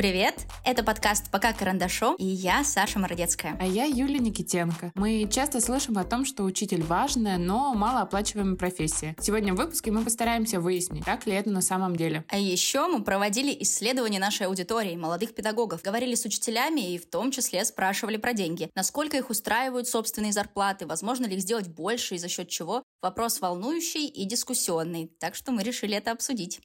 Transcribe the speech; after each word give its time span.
Привет! 0.00 0.46
Это 0.64 0.82
подкаст 0.82 1.30
«Пока 1.30 1.52
карандашом» 1.52 2.14
и 2.14 2.24
я, 2.24 2.64
Саша 2.64 2.98
Молодецкая. 2.98 3.58
А 3.60 3.66
я 3.66 3.84
Юлия 3.84 4.18
Никитенко. 4.18 4.92
Мы 4.94 5.28
часто 5.30 5.60
слышим 5.60 5.98
о 5.98 6.04
том, 6.04 6.24
что 6.24 6.44
учитель 6.44 6.82
важная, 6.82 7.36
но 7.36 7.74
малооплачиваемая 7.74 8.56
профессия. 8.56 9.14
Сегодня 9.20 9.52
в 9.52 9.58
выпуске 9.58 9.90
мы 9.90 10.02
постараемся 10.02 10.58
выяснить, 10.58 11.04
так 11.04 11.26
ли 11.26 11.34
это 11.34 11.50
на 11.50 11.60
самом 11.60 11.96
деле. 11.96 12.24
А 12.28 12.38
еще 12.38 12.86
мы 12.86 13.04
проводили 13.04 13.54
исследование 13.60 14.22
нашей 14.22 14.46
аудитории, 14.46 14.96
молодых 14.96 15.34
педагогов, 15.34 15.82
говорили 15.82 16.14
с 16.14 16.24
учителями 16.24 16.94
и 16.94 16.98
в 16.98 17.04
том 17.04 17.30
числе 17.30 17.62
спрашивали 17.66 18.16
про 18.16 18.32
деньги. 18.32 18.70
Насколько 18.74 19.18
их 19.18 19.28
устраивают 19.28 19.86
собственные 19.86 20.32
зарплаты, 20.32 20.86
возможно 20.86 21.26
ли 21.26 21.36
их 21.36 21.42
сделать 21.42 21.68
больше 21.68 22.14
и 22.14 22.18
за 22.18 22.30
счет 22.30 22.48
чего? 22.48 22.82
Вопрос 23.02 23.42
волнующий 23.42 24.06
и 24.06 24.24
дискуссионный, 24.24 25.12
так 25.20 25.34
что 25.34 25.52
мы 25.52 25.62
решили 25.62 25.94
это 25.94 26.10
обсудить. 26.10 26.62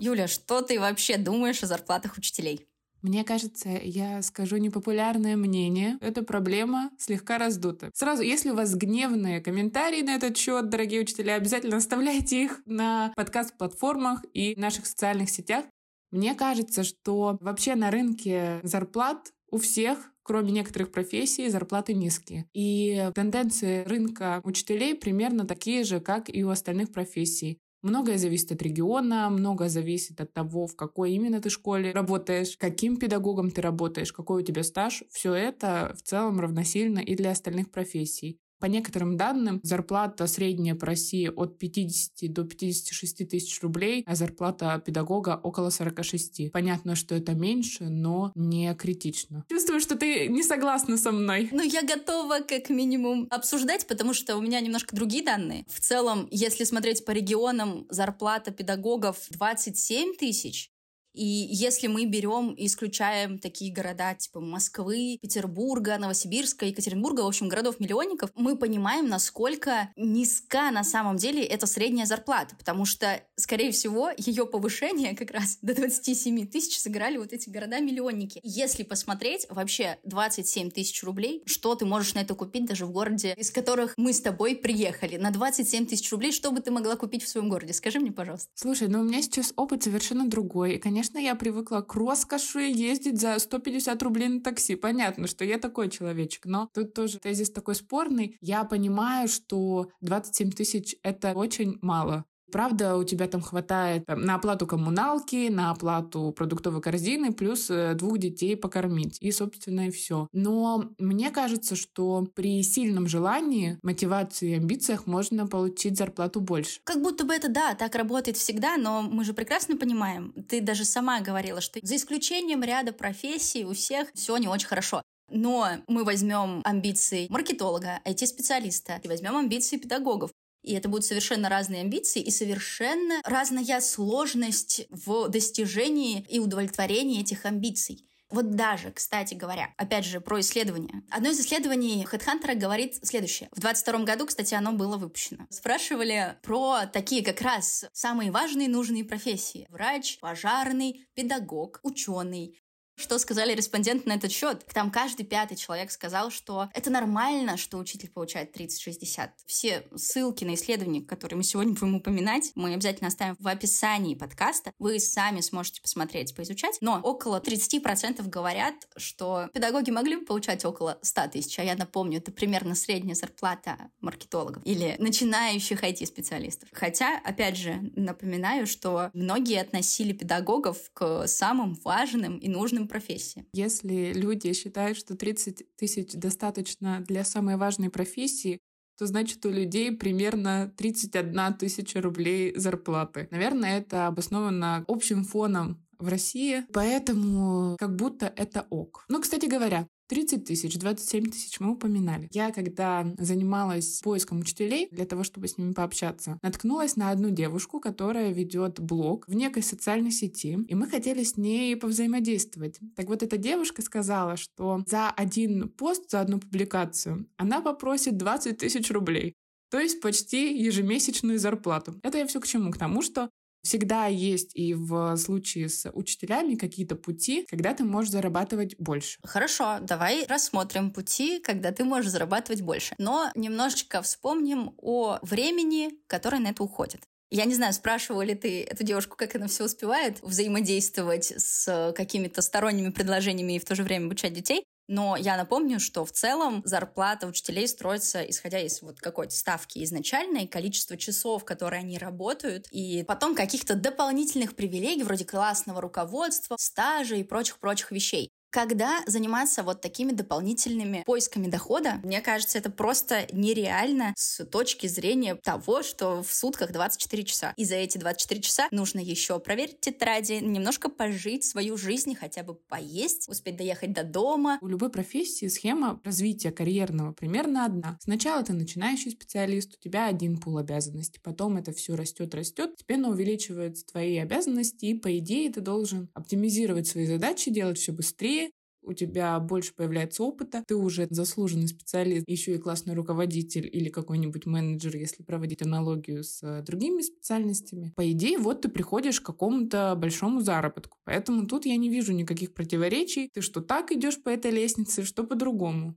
Юля, 0.00 0.28
что 0.28 0.62
ты 0.62 0.80
вообще 0.80 1.18
думаешь 1.18 1.62
о 1.62 1.66
зарплатах 1.66 2.16
учителей? 2.16 2.66
Мне 3.02 3.22
кажется, 3.22 3.68
я 3.68 4.22
скажу 4.22 4.56
непопулярное 4.56 5.36
мнение. 5.36 5.98
Эта 6.00 6.22
проблема 6.22 6.90
слегка 6.98 7.36
раздута. 7.38 7.90
Сразу, 7.94 8.22
если 8.22 8.50
у 8.50 8.54
вас 8.54 8.74
гневные 8.74 9.40
комментарии 9.40 10.02
на 10.02 10.14
этот 10.14 10.36
счет, 10.36 10.70
дорогие 10.70 11.02
учителя, 11.02 11.34
обязательно 11.34 11.76
оставляйте 11.76 12.44
их 12.44 12.62
на 12.64 13.12
подкаст-платформах 13.16 14.24
и 14.32 14.54
наших 14.58 14.86
социальных 14.86 15.28
сетях. 15.30 15.64
Мне 16.10 16.34
кажется, 16.34 16.82
что 16.82 17.38
вообще 17.40 17.74
на 17.74 17.90
рынке 17.90 18.60
зарплат 18.62 19.32
у 19.50 19.58
всех, 19.58 19.98
кроме 20.22 20.52
некоторых 20.52 20.92
профессий, 20.92 21.48
зарплаты 21.48 21.94
низкие. 21.94 22.46
И 22.52 23.10
тенденции 23.14 23.84
рынка 23.84 24.40
учителей 24.44 24.94
примерно 24.94 25.46
такие 25.46 25.84
же, 25.84 26.00
как 26.00 26.34
и 26.34 26.42
у 26.42 26.50
остальных 26.50 26.92
профессий. 26.92 27.58
Многое 27.82 28.18
зависит 28.18 28.52
от 28.52 28.62
региона, 28.62 29.30
многое 29.30 29.70
зависит 29.70 30.20
от 30.20 30.32
того, 30.34 30.66
в 30.66 30.76
какой 30.76 31.12
именно 31.12 31.40
ты 31.40 31.48
школе 31.48 31.92
работаешь, 31.92 32.56
каким 32.58 32.98
педагогом 32.98 33.50
ты 33.50 33.62
работаешь, 33.62 34.12
какой 34.12 34.42
у 34.42 34.44
тебя 34.44 34.62
стаж. 34.64 35.02
Все 35.10 35.32
это 35.34 35.94
в 35.96 36.02
целом 36.02 36.40
равносильно 36.40 36.98
и 36.98 37.16
для 37.16 37.30
остальных 37.30 37.70
профессий. 37.70 38.38
По 38.60 38.66
некоторым 38.66 39.16
данным, 39.16 39.60
зарплата 39.62 40.26
средняя 40.26 40.74
по 40.74 40.86
России 40.86 41.28
от 41.34 41.58
50 41.58 42.32
до 42.32 42.44
56 42.44 43.28
тысяч 43.28 43.60
рублей, 43.62 44.04
а 44.06 44.14
зарплата 44.14 44.80
педагога 44.84 45.40
около 45.42 45.70
46. 45.70 46.52
Понятно, 46.52 46.94
что 46.94 47.14
это 47.14 47.32
меньше, 47.32 47.84
но 47.84 48.32
не 48.34 48.74
критично. 48.74 49.44
Чувствую, 49.48 49.80
что 49.80 49.96
ты 49.96 50.28
не 50.28 50.42
согласна 50.42 50.98
со 50.98 51.10
мной. 51.10 51.48
Ну, 51.52 51.62
я 51.62 51.82
готова 51.82 52.40
как 52.40 52.68
минимум 52.68 53.26
обсуждать, 53.30 53.86
потому 53.86 54.12
что 54.12 54.36
у 54.36 54.42
меня 54.42 54.60
немножко 54.60 54.94
другие 54.94 55.24
данные. 55.24 55.64
В 55.68 55.80
целом, 55.80 56.28
если 56.30 56.64
смотреть 56.64 57.04
по 57.04 57.12
регионам, 57.12 57.86
зарплата 57.88 58.50
педагогов 58.50 59.26
27 59.30 60.14
тысяч, 60.18 60.69
и 61.12 61.24
если 61.24 61.86
мы 61.86 62.06
берем 62.06 62.52
и 62.52 62.66
исключаем 62.66 63.38
такие 63.38 63.72
города 63.72 64.14
типа 64.14 64.40
Москвы, 64.40 65.18
Петербурга, 65.20 65.98
Новосибирска, 65.98 66.66
Екатеринбурга, 66.66 67.22
в 67.22 67.26
общем, 67.26 67.48
городов-миллионников, 67.48 68.30
мы 68.34 68.56
понимаем, 68.56 69.08
насколько 69.08 69.90
низка 69.96 70.70
на 70.70 70.84
самом 70.84 71.16
деле 71.16 71.42
эта 71.42 71.66
средняя 71.66 72.06
зарплата, 72.06 72.54
потому 72.56 72.84
что, 72.84 73.22
скорее 73.36 73.72
всего, 73.72 74.10
ее 74.16 74.46
повышение 74.46 75.16
как 75.16 75.30
раз 75.30 75.58
до 75.62 75.74
27 75.74 76.46
тысяч 76.46 76.78
сыграли 76.78 77.16
вот 77.16 77.32
эти 77.32 77.50
города-миллионники. 77.50 78.40
Если 78.42 78.82
посмотреть, 78.82 79.46
вообще 79.50 79.98
27 80.04 80.70
тысяч 80.70 81.02
рублей, 81.02 81.42
что 81.46 81.74
ты 81.74 81.84
можешь 81.84 82.14
на 82.14 82.20
это 82.20 82.34
купить 82.34 82.66
даже 82.66 82.86
в 82.86 82.92
городе, 82.92 83.34
из 83.36 83.50
которых 83.50 83.94
мы 83.96 84.12
с 84.12 84.20
тобой 84.20 84.56
приехали? 84.56 85.16
На 85.16 85.30
27 85.30 85.86
тысяч 85.86 86.10
рублей 86.12 86.32
что 86.32 86.52
бы 86.52 86.60
ты 86.60 86.70
могла 86.70 86.96
купить 86.96 87.24
в 87.24 87.28
своем 87.28 87.48
городе? 87.48 87.72
Скажи 87.72 87.98
мне, 87.98 88.12
пожалуйста. 88.12 88.48
Слушай, 88.54 88.88
ну 88.88 89.00
у 89.00 89.04
меня 89.04 89.22
сейчас 89.22 89.52
опыт 89.56 89.82
совершенно 89.82 90.28
другой. 90.28 90.74
И, 90.74 90.78
конечно, 90.78 90.99
Конечно, 91.00 91.18
я 91.18 91.34
привыкла 91.34 91.80
к 91.80 91.94
роскоши 91.94 92.60
ездить 92.60 93.18
за 93.18 93.38
150 93.38 94.02
рублей 94.02 94.28
на 94.28 94.42
такси. 94.42 94.74
Понятно, 94.74 95.26
что 95.28 95.46
я 95.46 95.56
такой 95.56 95.88
человечек, 95.88 96.44
но 96.44 96.68
тут 96.74 96.92
тоже 96.92 97.18
тезис 97.18 97.50
такой 97.50 97.74
спорный. 97.74 98.36
Я 98.42 98.64
понимаю, 98.64 99.26
что 99.26 99.88
27 100.02 100.50
тысяч— 100.50 100.96
это 101.02 101.32
очень 101.32 101.78
мало. 101.80 102.26
Правда, 102.50 102.96
у 102.96 103.04
тебя 103.04 103.26
там 103.26 103.40
хватает 103.40 104.04
на 104.08 104.34
оплату 104.34 104.66
коммуналки, 104.66 105.48
на 105.48 105.70
оплату 105.70 106.32
продуктовой 106.36 106.80
корзины, 106.80 107.32
плюс 107.32 107.70
э, 107.70 107.94
двух 107.94 108.18
детей 108.18 108.56
покормить. 108.56 109.18
И, 109.20 109.32
собственно, 109.32 109.88
и 109.88 109.90
все. 109.90 110.28
Но 110.32 110.90
мне 110.98 111.30
кажется, 111.30 111.76
что 111.76 112.26
при 112.34 112.62
сильном 112.62 113.06
желании, 113.06 113.78
мотивации 113.82 114.50
и 114.50 114.54
амбициях 114.54 115.06
можно 115.06 115.46
получить 115.46 115.96
зарплату 115.96 116.40
больше. 116.40 116.80
Как 116.84 117.02
будто 117.02 117.24
бы 117.24 117.34
это, 117.34 117.48
да, 117.48 117.74
так 117.74 117.94
работает 117.94 118.36
всегда, 118.36 118.76
но 118.76 119.02
мы 119.02 119.24
же 119.24 119.32
прекрасно 119.32 119.76
понимаем, 119.76 120.32
ты 120.48 120.60
даже 120.60 120.84
сама 120.84 121.20
говорила, 121.20 121.60
что 121.60 121.80
за 121.82 121.96
исключением 121.96 122.62
ряда 122.62 122.92
профессий 122.92 123.64
у 123.64 123.72
всех 123.72 124.08
все 124.14 124.36
не 124.36 124.48
очень 124.48 124.68
хорошо. 124.68 125.02
Но 125.30 125.68
мы 125.86 126.04
возьмем 126.04 126.60
амбиции 126.64 127.26
маркетолога, 127.30 128.00
IT-специалиста, 128.04 129.00
и 129.02 129.08
возьмем 129.08 129.36
амбиции 129.36 129.76
педагогов. 129.76 130.30
И 130.62 130.74
это 130.74 130.88
будут 130.88 131.04
совершенно 131.04 131.48
разные 131.48 131.82
амбиции 131.82 132.22
и 132.22 132.30
совершенно 132.30 133.20
разная 133.24 133.80
сложность 133.80 134.86
в 134.90 135.28
достижении 135.28 136.24
и 136.28 136.38
удовлетворении 136.38 137.20
этих 137.20 137.44
амбиций. 137.44 138.06
Вот 138.30 138.52
даже, 138.52 138.92
кстати 138.92 139.34
говоря, 139.34 139.74
опять 139.76 140.04
же, 140.04 140.20
про 140.20 140.38
исследования. 140.38 141.02
Одно 141.10 141.30
из 141.30 141.40
исследований 141.40 142.06
HeadHunter 142.10 142.54
говорит 142.54 142.94
следующее. 143.02 143.48
В 143.50 143.60
22 143.60 144.04
году, 144.04 144.26
кстати, 144.26 144.54
оно 144.54 144.72
было 144.72 144.96
выпущено. 144.96 145.46
Спрашивали 145.50 146.36
про 146.42 146.86
такие 146.86 147.24
как 147.24 147.40
раз 147.40 147.86
самые 147.92 148.30
важные 148.30 148.68
нужные 148.68 149.04
профессии. 149.04 149.66
Врач, 149.68 150.18
пожарный, 150.20 151.06
педагог, 151.14 151.80
ученый. 151.82 152.56
Что 153.00 153.18
сказали 153.18 153.54
респонденты 153.54 154.06
на 154.08 154.12
этот 154.12 154.30
счет? 154.30 154.66
Там 154.74 154.90
каждый 154.90 155.24
пятый 155.24 155.56
человек 155.56 155.90
сказал, 155.90 156.30
что 156.30 156.68
это 156.74 156.90
нормально, 156.90 157.56
что 157.56 157.78
учитель 157.78 158.10
получает 158.10 158.54
30-60. 158.54 159.30
Все 159.46 159.86
ссылки 159.96 160.44
на 160.44 160.54
исследования, 160.54 161.00
которые 161.00 161.38
мы 161.38 161.42
сегодня 161.42 161.72
будем 161.72 161.94
упоминать, 161.94 162.52
мы 162.54 162.74
обязательно 162.74 163.08
оставим 163.08 163.36
в 163.38 163.48
описании 163.48 164.14
подкаста. 164.14 164.72
Вы 164.78 165.00
сами 165.00 165.40
сможете 165.40 165.80
посмотреть, 165.80 166.36
поизучать. 166.36 166.76
Но 166.82 167.00
около 167.02 167.40
30% 167.40 168.22
говорят, 168.28 168.74
что 168.98 169.48
педагоги 169.54 169.90
могли 169.90 170.16
бы 170.16 170.26
получать 170.26 170.66
около 170.66 170.98
100 171.00 171.28
тысяч. 171.28 171.58
А 171.58 171.64
я 171.64 171.76
напомню, 171.76 172.18
это 172.18 172.32
примерно 172.32 172.74
средняя 172.74 173.14
зарплата 173.14 173.78
маркетологов 174.00 174.62
или 174.66 174.96
начинающих 174.98 175.82
IT-специалистов. 175.82 176.68
Хотя, 176.72 177.18
опять 177.24 177.56
же, 177.56 177.80
напоминаю, 177.96 178.66
что 178.66 179.08
многие 179.14 179.62
относили 179.62 180.12
педагогов 180.12 180.90
к 180.92 181.26
самым 181.26 181.74
важным 181.82 182.36
и 182.36 182.48
нужным 182.48 182.89
профессии. 182.90 183.46
Если 183.54 184.12
люди 184.12 184.52
считают, 184.52 184.98
что 184.98 185.16
30 185.16 185.76
тысяч 185.76 186.12
достаточно 186.12 187.00
для 187.00 187.24
самой 187.24 187.56
важной 187.56 187.88
профессии, 187.88 188.58
то 188.98 189.06
значит 189.06 189.46
у 189.46 189.50
людей 189.50 189.92
примерно 189.92 190.74
31 190.76 191.54
тысяча 191.54 192.02
рублей 192.02 192.52
зарплаты. 192.54 193.28
Наверное, 193.30 193.78
это 193.78 194.06
обосновано 194.06 194.84
общим 194.88 195.24
фоном 195.24 195.82
в 195.98 196.08
России, 196.08 196.64
поэтому 196.72 197.76
как 197.78 197.96
будто 197.96 198.30
это 198.36 198.66
ок. 198.68 199.06
Ну, 199.08 199.20
кстати 199.22 199.46
говоря, 199.46 199.86
30 200.10 200.44
тысяч, 200.44 200.76
27 200.76 201.30
тысяч 201.30 201.60
мы 201.60 201.70
упоминали. 201.70 202.28
Я, 202.32 202.50
когда 202.50 203.06
занималась 203.16 204.00
поиском 204.02 204.40
учителей 204.40 204.88
для 204.90 205.06
того, 205.06 205.22
чтобы 205.22 205.46
с 205.46 205.56
ними 205.56 205.72
пообщаться, 205.72 206.36
наткнулась 206.42 206.96
на 206.96 207.10
одну 207.10 207.30
девушку, 207.30 207.78
которая 207.78 208.32
ведет 208.32 208.80
блог 208.80 209.28
в 209.28 209.34
некой 209.34 209.62
социальной 209.62 210.10
сети, 210.10 210.58
и 210.66 210.74
мы 210.74 210.88
хотели 210.88 211.22
с 211.22 211.36
ней 211.36 211.76
повзаимодействовать. 211.76 212.80
Так 212.96 213.06
вот, 213.06 213.22
эта 213.22 213.36
девушка 213.36 213.82
сказала, 213.82 214.36
что 214.36 214.82
за 214.84 215.10
один 215.10 215.68
пост, 215.68 216.10
за 216.10 216.22
одну 216.22 216.40
публикацию 216.40 217.28
она 217.36 217.60
попросит 217.60 218.16
20 218.16 218.58
тысяч 218.58 218.90
рублей. 218.90 219.36
То 219.70 219.78
есть 219.78 220.00
почти 220.00 220.60
ежемесячную 220.60 221.38
зарплату. 221.38 221.94
Это 222.02 222.18
я 222.18 222.26
все 222.26 222.40
к 222.40 222.46
чему? 222.48 222.72
К 222.72 222.78
тому, 222.78 223.02
что 223.02 223.30
Всегда 223.62 224.06
есть 224.06 224.52
и 224.54 224.74
в 224.74 225.16
случае 225.16 225.68
с 225.68 225.90
учителями 225.92 226.54
какие-то 226.54 226.96
пути, 226.96 227.46
когда 227.48 227.74
ты 227.74 227.84
можешь 227.84 228.10
зарабатывать 228.10 228.76
больше. 228.78 229.18
Хорошо, 229.22 229.78
давай 229.80 230.26
рассмотрим 230.26 230.90
пути, 230.90 231.40
когда 231.40 231.72
ты 231.72 231.84
можешь 231.84 232.10
зарабатывать 232.10 232.62
больше. 232.62 232.94
Но 232.98 233.30
немножечко 233.34 234.02
вспомним 234.02 234.74
о 234.78 235.18
времени, 235.22 235.90
которое 236.06 236.38
на 236.38 236.48
это 236.48 236.62
уходит. 236.62 237.02
Я 237.32 237.44
не 237.44 237.54
знаю, 237.54 237.72
спрашивала 237.72 238.22
ли 238.22 238.34
ты 238.34 238.64
эту 238.64 238.82
девушку, 238.82 239.16
как 239.16 239.36
она 239.36 239.46
все 239.46 239.64
успевает 239.64 240.20
взаимодействовать 240.20 241.32
с 241.36 241.92
какими-то 241.96 242.42
сторонними 242.42 242.90
предложениями 242.90 243.52
и 243.52 243.58
в 243.60 243.64
то 243.64 243.76
же 243.76 243.84
время 243.84 244.06
обучать 244.06 244.32
детей. 244.32 244.64
Но 244.90 245.16
я 245.16 245.36
напомню, 245.36 245.78
что 245.78 246.04
в 246.04 246.10
целом 246.10 246.62
зарплата 246.64 247.28
учителей 247.28 247.68
строится 247.68 248.22
исходя 248.22 248.58
из 248.58 248.82
вот 248.82 248.98
какой-то 248.98 249.32
ставки 249.32 249.84
изначальной, 249.84 250.48
количество 250.48 250.96
часов, 250.96 251.44
которые 251.44 251.78
они 251.78 251.96
работают, 251.96 252.66
и 252.72 253.04
потом 253.06 253.36
каких-то 253.36 253.76
дополнительных 253.76 254.56
привилегий 254.56 255.04
вроде 255.04 255.24
классного 255.24 255.80
руководства, 255.80 256.56
стажа 256.58 257.14
и 257.14 257.22
прочих-прочих 257.22 257.92
вещей. 257.92 258.32
Когда 258.50 259.02
заниматься 259.06 259.62
вот 259.62 259.80
такими 259.80 260.10
дополнительными 260.10 261.04
поисками 261.06 261.46
дохода, 261.46 262.00
мне 262.02 262.20
кажется, 262.20 262.58
это 262.58 262.68
просто 262.68 263.26
нереально 263.32 264.12
с 264.16 264.44
точки 264.44 264.88
зрения 264.88 265.36
того, 265.36 265.84
что 265.84 266.22
в 266.24 266.32
сутках 266.32 266.72
24 266.72 267.24
часа. 267.24 267.54
И 267.56 267.64
за 267.64 267.76
эти 267.76 267.96
24 267.96 268.40
часа 268.40 268.68
нужно 268.72 268.98
еще 268.98 269.38
проверить 269.38 269.80
тетради, 269.80 270.40
немножко 270.42 270.88
пожить 270.88 271.44
свою 271.44 271.76
жизнь, 271.76 272.16
хотя 272.16 272.42
бы 272.42 272.54
поесть, 272.54 273.28
успеть 273.28 273.56
доехать 273.56 273.92
до 273.92 274.02
дома. 274.02 274.58
У 274.62 274.66
любой 274.66 274.90
профессии 274.90 275.46
схема 275.46 276.00
развития 276.02 276.50
карьерного 276.50 277.12
примерно 277.12 277.64
одна. 277.64 277.98
Сначала 278.00 278.42
ты 278.42 278.52
начинающий 278.52 279.12
специалист, 279.12 279.76
у 279.76 279.80
тебя 279.80 280.06
один 280.06 280.38
пул 280.38 280.58
обязанностей, 280.58 281.20
потом 281.22 281.56
это 281.56 281.72
все 281.72 281.94
растет, 281.94 282.34
растет, 282.34 282.72
постепенно 282.72 283.10
увеличиваются 283.10 283.86
твои 283.86 284.16
обязанности, 284.18 284.86
и 284.86 284.94
по 284.94 285.16
идее 285.18 285.52
ты 285.52 285.60
должен 285.60 286.08
оптимизировать 286.14 286.88
свои 286.88 287.06
задачи, 287.06 287.50
делать 287.50 287.78
все 287.78 287.92
быстрее, 287.92 288.39
у 288.82 288.92
тебя 288.92 289.38
больше 289.40 289.74
появляется 289.74 290.22
опыта, 290.22 290.64
ты 290.66 290.74
уже 290.74 291.06
заслуженный 291.10 291.68
специалист, 291.68 292.28
еще 292.28 292.54
и 292.54 292.58
классный 292.58 292.94
руководитель 292.94 293.68
или 293.70 293.88
какой-нибудь 293.88 294.46
менеджер, 294.46 294.96
если 294.96 295.22
проводить 295.22 295.62
аналогию 295.62 296.24
с 296.24 296.42
э, 296.42 296.62
другими 296.62 297.02
специальностями. 297.02 297.92
По 297.96 298.10
идее, 298.10 298.38
вот 298.38 298.62
ты 298.62 298.68
приходишь 298.68 299.20
к 299.20 299.26
какому-то 299.26 299.94
большому 299.96 300.40
заработку. 300.40 300.98
Поэтому 301.04 301.46
тут 301.46 301.66
я 301.66 301.76
не 301.76 301.88
вижу 301.88 302.12
никаких 302.12 302.54
противоречий. 302.54 303.30
Ты 303.32 303.40
что 303.40 303.60
так 303.60 303.92
идешь 303.92 304.22
по 304.22 304.28
этой 304.28 304.50
лестнице, 304.50 305.04
что 305.04 305.24
по-другому. 305.24 305.96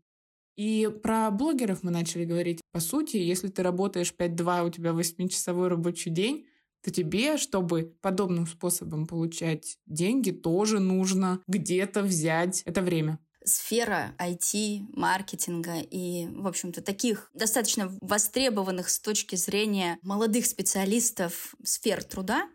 И 0.55 0.89
про 1.01 1.31
блогеров 1.31 1.81
мы 1.81 1.91
начали 1.91 2.25
говорить. 2.25 2.61
По 2.71 2.79
сути, 2.79 3.17
если 3.17 3.47
ты 3.47 3.63
работаешь 3.63 4.13
5-2, 4.15 4.67
у 4.67 4.69
тебя 4.69 4.91
8-часовой 4.91 5.67
рабочий 5.67 6.11
день, 6.11 6.45
то 6.83 6.91
тебе, 6.91 7.37
чтобы 7.37 7.95
подобным 8.01 8.45
способом 8.45 9.07
получать 9.07 9.77
деньги, 9.85 10.31
тоже 10.31 10.79
нужно 10.79 11.41
где-то 11.47 12.03
взять 12.03 12.61
это 12.63 12.81
время 12.81 13.19
сфера 13.45 14.15
IT, 14.19 14.85
маркетинга 14.93 15.79
и, 15.79 16.27
в 16.27 16.47
общем-то, 16.47 16.81
таких 16.81 17.29
достаточно 17.33 17.91
востребованных 18.01 18.89
с 18.89 18.99
точки 18.99 19.35
зрения 19.35 19.99
молодых 20.01 20.45
специалистов 20.45 21.53
сфер 21.63 22.03
труда, 22.03 22.47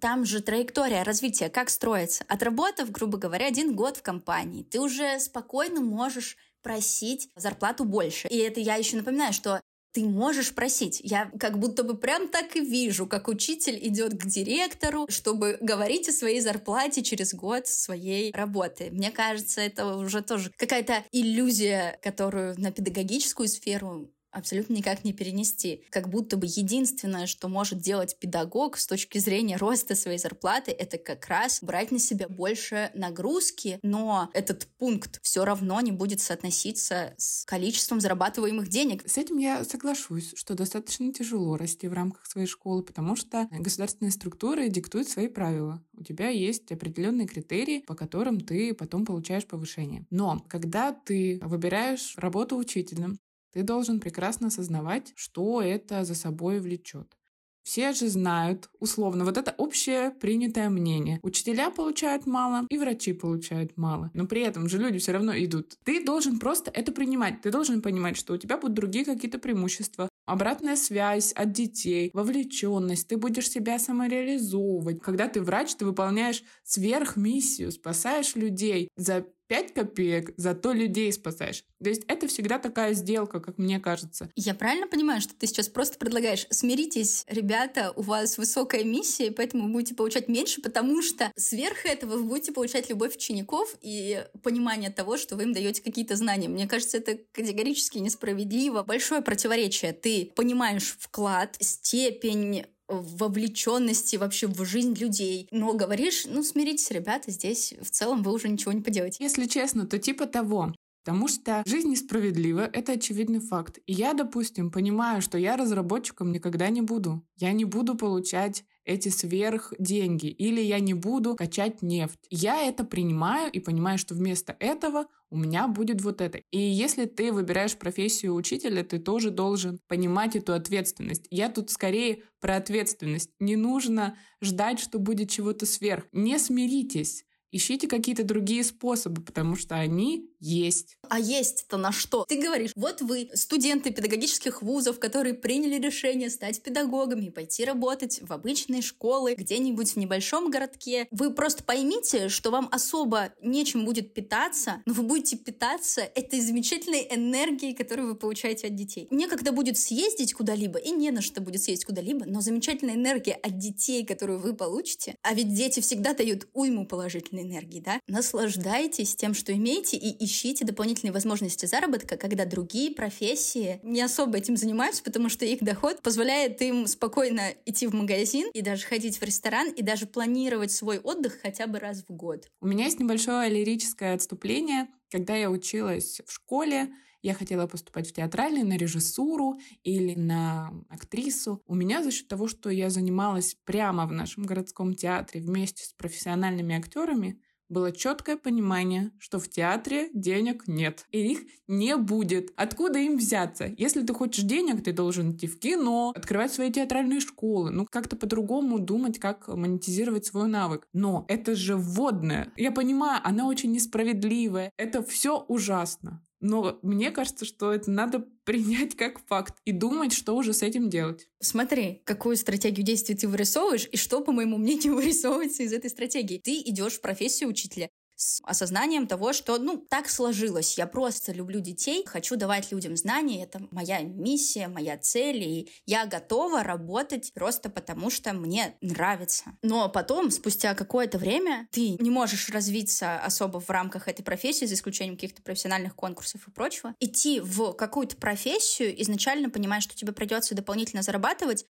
там 0.00 0.24
же 0.24 0.40
траектория 0.42 1.02
развития 1.02 1.48
как 1.48 1.70
строится. 1.70 2.24
Отработав, 2.28 2.90
грубо 2.90 3.18
говоря, 3.18 3.46
один 3.46 3.74
год 3.74 3.96
в 3.96 4.02
компании, 4.02 4.62
ты 4.62 4.80
уже 4.80 5.18
спокойно 5.20 5.80
можешь 5.80 6.36
просить 6.62 7.30
зарплату 7.36 7.84
больше. 7.84 8.28
И 8.28 8.36
это 8.38 8.60
я 8.60 8.74
еще 8.74 8.96
напоминаю, 8.96 9.32
что 9.32 9.60
ты 9.96 10.04
можешь 10.04 10.54
просить. 10.54 11.00
Я 11.02 11.30
как 11.40 11.58
будто 11.58 11.82
бы 11.82 11.96
прям 11.96 12.28
так 12.28 12.54
и 12.54 12.60
вижу, 12.60 13.06
как 13.06 13.28
учитель 13.28 13.78
идет 13.80 14.12
к 14.12 14.26
директору, 14.26 15.06
чтобы 15.08 15.56
говорить 15.62 16.06
о 16.10 16.12
своей 16.12 16.40
зарплате 16.40 17.02
через 17.02 17.32
год 17.32 17.66
своей 17.66 18.30
работы. 18.32 18.90
Мне 18.90 19.10
кажется, 19.10 19.62
это 19.62 19.96
уже 19.96 20.20
тоже 20.20 20.52
какая-то 20.58 21.02
иллюзия, 21.12 21.98
которую 22.02 22.60
на 22.60 22.72
педагогическую 22.72 23.48
сферу 23.48 24.10
абсолютно 24.36 24.74
никак 24.74 25.04
не 25.04 25.12
перенести. 25.12 25.82
Как 25.90 26.08
будто 26.08 26.36
бы 26.36 26.46
единственное, 26.46 27.26
что 27.26 27.48
может 27.48 27.78
делать 27.80 28.18
педагог 28.18 28.76
с 28.76 28.86
точки 28.86 29.18
зрения 29.18 29.56
роста 29.56 29.94
своей 29.94 30.18
зарплаты, 30.18 30.70
это 30.72 30.98
как 30.98 31.26
раз 31.26 31.62
брать 31.62 31.90
на 31.90 31.98
себя 31.98 32.28
больше 32.28 32.90
нагрузки, 32.94 33.78
но 33.82 34.30
этот 34.34 34.66
пункт 34.78 35.20
все 35.22 35.44
равно 35.44 35.80
не 35.80 35.92
будет 35.92 36.20
соотноситься 36.20 37.14
с 37.16 37.44
количеством 37.46 38.00
зарабатываемых 38.00 38.68
денег. 38.68 39.08
С 39.08 39.16
этим 39.16 39.38
я 39.38 39.64
соглашусь, 39.64 40.34
что 40.36 40.54
достаточно 40.54 41.12
тяжело 41.12 41.56
расти 41.56 41.88
в 41.88 41.92
рамках 41.94 42.26
своей 42.26 42.46
школы, 42.46 42.82
потому 42.82 43.16
что 43.16 43.48
государственные 43.50 44.12
структуры 44.12 44.68
диктуют 44.68 45.08
свои 45.08 45.28
правила. 45.28 45.82
У 45.94 46.02
тебя 46.02 46.28
есть 46.28 46.70
определенные 46.70 47.26
критерии, 47.26 47.80
по 47.80 47.94
которым 47.94 48.40
ты 48.40 48.74
потом 48.74 49.06
получаешь 49.06 49.46
повышение. 49.46 50.06
Но 50.10 50.44
когда 50.48 50.92
ты 50.92 51.40
выбираешь 51.42 52.14
работу 52.16 52.56
учителем, 52.56 53.18
ты 53.56 53.62
должен 53.62 54.00
прекрасно 54.00 54.48
осознавать, 54.48 55.14
что 55.16 55.62
это 55.62 56.04
за 56.04 56.14
собой 56.14 56.60
влечет. 56.60 57.16
Все 57.62 57.94
же 57.94 58.06
знают, 58.08 58.68
условно, 58.80 59.24
вот 59.24 59.38
это 59.38 59.54
общее 59.56 60.10
принятое 60.10 60.68
мнение. 60.68 61.20
Учителя 61.22 61.70
получают 61.70 62.26
мало, 62.26 62.66
и 62.68 62.76
врачи 62.76 63.14
получают 63.14 63.78
мало. 63.78 64.10
Но 64.12 64.26
при 64.26 64.42
этом 64.42 64.68
же 64.68 64.76
люди 64.76 64.98
все 64.98 65.12
равно 65.12 65.32
идут. 65.38 65.78
Ты 65.84 66.04
должен 66.04 66.38
просто 66.38 66.70
это 66.70 66.92
принимать. 66.92 67.40
Ты 67.40 67.50
должен 67.50 67.80
понимать, 67.80 68.18
что 68.18 68.34
у 68.34 68.36
тебя 68.36 68.58
будут 68.58 68.74
другие 68.74 69.06
какие-то 69.06 69.38
преимущества. 69.38 70.10
Обратная 70.26 70.76
связь 70.76 71.32
от 71.32 71.52
детей, 71.52 72.10
вовлеченность, 72.12 73.08
ты 73.08 73.16
будешь 73.16 73.48
себя 73.48 73.78
самореализовывать. 73.78 75.00
Когда 75.00 75.28
ты 75.28 75.40
врач, 75.40 75.74
ты 75.76 75.86
выполняешь 75.86 76.42
сверхмиссию, 76.62 77.72
спасаешь 77.72 78.36
людей 78.36 78.88
за 78.96 79.24
5 79.48 79.74
копеек, 79.74 80.32
зато 80.36 80.72
людей 80.72 81.12
спасаешь. 81.12 81.64
То 81.82 81.88
есть 81.88 82.02
это 82.08 82.26
всегда 82.26 82.58
такая 82.58 82.94
сделка, 82.94 83.40
как 83.40 83.58
мне 83.58 83.78
кажется. 83.80 84.30
Я 84.34 84.54
правильно 84.54 84.86
понимаю, 84.86 85.20
что 85.20 85.34
ты 85.34 85.46
сейчас 85.46 85.68
просто 85.68 85.98
предлагаешь, 85.98 86.46
смиритесь, 86.50 87.24
ребята, 87.28 87.92
у 87.96 88.02
вас 88.02 88.38
высокая 88.38 88.84
миссия, 88.84 89.30
поэтому 89.30 89.66
вы 89.66 89.72
будете 89.72 89.94
получать 89.94 90.28
меньше, 90.28 90.60
потому 90.62 91.02
что 91.02 91.32
сверх 91.36 91.84
этого 91.84 92.16
вы 92.16 92.24
будете 92.24 92.52
получать 92.52 92.88
любовь 92.88 93.16
учеников 93.16 93.74
и 93.80 94.24
понимание 94.42 94.90
того, 94.90 95.16
что 95.16 95.36
вы 95.36 95.44
им 95.44 95.52
даете 95.52 95.82
какие-то 95.82 96.16
знания. 96.16 96.48
Мне 96.48 96.66
кажется, 96.66 96.96
это 96.98 97.18
категорически 97.32 97.98
несправедливо. 97.98 98.82
Большое 98.82 99.20
противоречие. 99.20 99.92
Ты 99.92 100.32
понимаешь 100.34 100.96
вклад, 100.98 101.56
степень 101.60 102.66
вовлеченности 102.88 104.16
вообще 104.16 104.46
в 104.46 104.64
жизнь 104.64 104.94
людей. 104.94 105.48
Но 105.50 105.72
говоришь, 105.74 106.26
ну, 106.26 106.42
смиритесь, 106.42 106.90
ребята, 106.90 107.30
здесь 107.30 107.74
в 107.80 107.90
целом 107.90 108.22
вы 108.22 108.32
уже 108.32 108.48
ничего 108.48 108.72
не 108.72 108.82
поделаете. 108.82 109.22
Если 109.22 109.46
честно, 109.46 109.86
то 109.86 109.98
типа 109.98 110.26
того. 110.26 110.72
Потому 111.06 111.28
что 111.28 111.62
жизнь 111.64 111.90
несправедлива, 111.90 112.68
это 112.72 112.92
очевидный 112.92 113.38
факт. 113.38 113.78
И 113.86 113.92
я, 113.92 114.12
допустим, 114.12 114.72
понимаю, 114.72 115.22
что 115.22 115.38
я 115.38 115.56
разработчиком 115.56 116.32
никогда 116.32 116.68
не 116.68 116.82
буду. 116.82 117.24
Я 117.36 117.52
не 117.52 117.64
буду 117.64 117.94
получать 117.94 118.64
эти 118.84 119.08
сверх 119.08 119.72
деньги, 119.78 120.26
или 120.26 120.60
я 120.60 120.80
не 120.80 120.94
буду 120.94 121.36
качать 121.36 121.80
нефть. 121.80 122.18
Я 122.28 122.62
это 122.62 122.82
принимаю 122.82 123.52
и 123.52 123.60
понимаю, 123.60 123.98
что 123.98 124.16
вместо 124.16 124.56
этого 124.58 125.06
у 125.30 125.36
меня 125.36 125.68
будет 125.68 126.02
вот 126.02 126.20
это. 126.20 126.40
И 126.50 126.58
если 126.58 127.04
ты 127.04 127.32
выбираешь 127.32 127.76
профессию 127.76 128.34
учителя, 128.34 128.84
ты 128.84 128.98
тоже 128.98 129.30
должен 129.30 129.80
понимать 129.88 130.36
эту 130.36 130.52
ответственность. 130.52 131.26
Я 131.30 131.48
тут 131.50 131.70
скорее 131.70 132.22
про 132.40 132.56
ответственность. 132.56 133.30
Не 133.40 133.56
нужно 133.56 134.16
ждать, 134.40 134.78
что 134.78 134.98
будет 134.98 135.30
чего-то 135.30 135.66
сверх. 135.66 136.04
Не 136.12 136.38
смиритесь. 136.38 137.24
Ищите 137.52 137.88
какие-то 137.88 138.24
другие 138.24 138.64
способы, 138.64 139.22
потому 139.22 139.56
что 139.56 139.76
они 139.76 140.30
есть. 140.40 140.96
А 141.08 141.18
есть-то 141.18 141.76
на 141.76 141.92
что? 141.92 142.24
Ты 142.28 142.40
говоришь, 142.40 142.72
вот 142.74 143.00
вы, 143.00 143.30
студенты 143.34 143.90
педагогических 143.90 144.62
вузов, 144.62 144.98
которые 144.98 145.34
приняли 145.34 145.80
решение 145.80 146.30
стать 146.30 146.62
педагогами 146.62 147.26
и 147.26 147.30
пойти 147.30 147.64
работать 147.64 148.20
в 148.22 148.32
обычные 148.32 148.82
школы 148.82 149.34
где-нибудь 149.34 149.92
в 149.92 149.96
небольшом 149.96 150.50
городке. 150.50 151.06
Вы 151.10 151.32
просто 151.32 151.62
поймите, 151.64 152.28
что 152.28 152.50
вам 152.50 152.68
особо 152.72 153.32
нечем 153.42 153.84
будет 153.84 154.14
питаться, 154.14 154.82
но 154.86 154.94
вы 154.94 155.02
будете 155.02 155.36
питаться 155.36 156.00
этой 156.00 156.40
замечательной 156.40 157.06
энергией, 157.10 157.74
которую 157.74 158.08
вы 158.08 158.14
получаете 158.14 158.66
от 158.68 158.74
детей. 158.74 159.06
Некогда 159.10 159.52
будет 159.52 159.78
съездить 159.78 160.34
куда-либо, 160.34 160.78
и 160.78 160.90
не 160.90 161.10
на 161.10 161.22
что 161.22 161.40
будет 161.40 161.62
съездить 161.62 161.84
куда-либо, 161.86 162.26
но 162.26 162.40
замечательная 162.40 162.94
энергия 162.94 163.34
от 163.34 163.58
детей, 163.58 164.04
которую 164.04 164.40
вы 164.40 164.54
получите, 164.54 165.16
а 165.22 165.34
ведь 165.34 165.54
дети 165.54 165.80
всегда 165.80 166.14
дают 166.14 166.48
уйму 166.52 166.86
положительной 166.86 167.42
энергии, 167.42 167.80
да? 167.80 168.00
Наслаждайтесь 168.06 169.14
тем, 169.14 169.34
что 169.34 169.52
имеете, 169.52 169.96
и 169.96 170.25
ищите 170.26 170.64
дополнительные 170.64 171.12
возможности 171.12 171.66
заработка, 171.66 172.16
когда 172.16 172.44
другие 172.44 172.94
профессии 172.94 173.80
не 173.82 174.02
особо 174.02 174.38
этим 174.38 174.56
занимаются, 174.56 175.02
потому 175.02 175.28
что 175.28 175.44
их 175.44 175.60
доход 175.60 176.02
позволяет 176.02 176.60
им 176.60 176.86
спокойно 176.86 177.54
идти 177.64 177.86
в 177.86 177.94
магазин 177.94 178.50
и 178.52 178.60
даже 178.60 178.84
ходить 178.84 179.18
в 179.18 179.22
ресторан, 179.22 179.70
и 179.70 179.82
даже 179.82 180.06
планировать 180.06 180.72
свой 180.72 180.98
отдых 180.98 181.38
хотя 181.40 181.66
бы 181.66 181.78
раз 181.78 182.04
в 182.06 182.12
год. 182.12 182.50
У 182.60 182.66
меня 182.66 182.84
есть 182.84 183.00
небольшое 183.00 183.48
лирическое 183.48 184.14
отступление. 184.14 184.88
Когда 185.10 185.34
я 185.34 185.50
училась 185.50 186.20
в 186.26 186.32
школе, 186.32 186.90
я 187.22 187.34
хотела 187.34 187.66
поступать 187.66 188.08
в 188.08 188.12
театральный, 188.12 188.62
на 188.62 188.76
режиссуру 188.76 189.58
или 189.82 190.14
на 190.14 190.72
актрису. 190.88 191.62
У 191.66 191.74
меня 191.74 192.02
за 192.02 192.10
счет 192.10 192.28
того, 192.28 192.46
что 192.46 192.70
я 192.70 192.90
занималась 192.90 193.56
прямо 193.64 194.06
в 194.06 194.12
нашем 194.12 194.44
городском 194.44 194.94
театре 194.94 195.40
вместе 195.40 195.84
с 195.84 195.92
профессиональными 195.92 196.76
актерами, 196.76 197.40
было 197.68 197.92
четкое 197.92 198.36
понимание, 198.36 199.12
что 199.18 199.38
в 199.38 199.48
театре 199.48 200.10
денег 200.12 200.64
нет. 200.66 201.06
И 201.10 201.32
их 201.32 201.40
не 201.66 201.96
будет. 201.96 202.52
Откуда 202.56 202.98
им 202.98 203.16
взяться? 203.16 203.72
Если 203.76 204.02
ты 204.02 204.14
хочешь 204.14 204.44
денег, 204.44 204.84
ты 204.84 204.92
должен 204.92 205.32
идти 205.32 205.46
в 205.46 205.58
кино, 205.58 206.12
открывать 206.14 206.52
свои 206.52 206.70
театральные 206.70 207.20
школы, 207.20 207.70
ну 207.70 207.86
как-то 207.90 208.16
по-другому 208.16 208.78
думать, 208.78 209.18
как 209.18 209.48
монетизировать 209.48 210.26
свой 210.26 210.48
навык. 210.48 210.86
Но 210.92 211.24
это 211.28 211.54
же 211.54 211.76
вводное. 211.76 212.52
Я 212.56 212.72
понимаю, 212.72 213.20
она 213.24 213.46
очень 213.46 213.72
несправедливая. 213.72 214.70
Это 214.76 215.02
все 215.02 215.38
ужасно. 215.38 216.25
Но 216.40 216.78
мне 216.82 217.10
кажется, 217.10 217.44
что 217.44 217.72
это 217.72 217.90
надо 217.90 218.20
принять 218.44 218.96
как 218.96 219.24
факт 219.26 219.54
и 219.64 219.72
думать, 219.72 220.12
что 220.12 220.36
уже 220.36 220.52
с 220.52 220.62
этим 220.62 220.90
делать. 220.90 221.28
Смотри, 221.40 222.02
какую 222.04 222.36
стратегию 222.36 222.84
действий 222.84 223.14
ты 223.14 223.28
вырисовываешь, 223.28 223.88
и 223.90 223.96
что, 223.96 224.20
по 224.20 224.32
моему 224.32 224.58
мнению, 224.58 224.94
вырисовывается 224.96 225.62
из 225.62 225.72
этой 225.72 225.90
стратегии. 225.90 226.38
Ты 226.38 226.60
идешь 226.60 226.94
в 226.94 227.00
профессию 227.00 227.48
учителя. 227.48 227.90
С 228.16 228.40
осознанием 228.44 229.06
того, 229.06 229.32
что, 229.32 229.58
ну, 229.58 229.76
так 229.76 230.08
сложилось. 230.08 230.78
Я 230.78 230.86
просто 230.86 231.32
люблю 231.32 231.60
детей, 231.60 232.04
хочу 232.06 232.36
давать 232.36 232.72
людям 232.72 232.96
знания, 232.96 233.44
это 233.44 233.60
моя 233.70 234.00
миссия, 234.00 234.68
моя 234.68 234.96
цель, 234.98 235.42
и 235.42 235.70
я 235.84 236.06
готова 236.06 236.62
работать 236.62 237.32
просто 237.34 237.70
потому, 237.70 238.10
что 238.10 238.32
мне 238.32 238.74
нравится. 238.80 239.44
Но 239.62 239.88
потом, 239.88 240.30
спустя 240.30 240.74
какое-то 240.74 241.18
время, 241.18 241.68
ты 241.70 241.96
не 242.00 242.10
можешь 242.10 242.48
развиться 242.48 243.18
особо 243.18 243.60
в 243.60 243.68
рамках 243.70 244.08
этой 244.08 244.22
профессии, 244.22 244.64
за 244.64 244.74
исключением 244.74 245.16
каких-то 245.16 245.42
профессиональных 245.42 245.94
конкурсов 245.94 246.48
и 246.48 246.50
прочего. 246.50 246.94
Идти 247.00 247.40
в 247.40 247.72
какую-то 247.72 248.16
профессию, 248.16 249.00
изначально 249.02 249.50
понимая, 249.50 249.80
что 249.80 249.94
тебе 249.94 250.12
придется 250.12 250.54
дополнительно 250.54 251.02
зарабатывать, 251.02 251.66